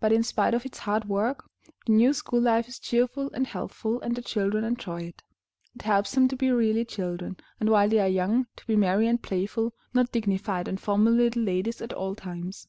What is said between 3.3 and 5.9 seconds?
and healthful, and the children enjoy it. It